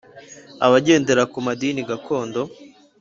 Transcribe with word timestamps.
abagendera 0.65 1.23
ku 1.31 1.39
madini 1.45 1.81
gakondo. 1.89 2.41